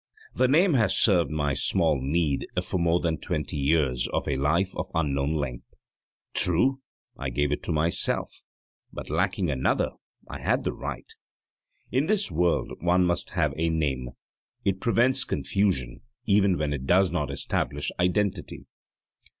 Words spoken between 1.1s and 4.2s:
my small need for more than twenty years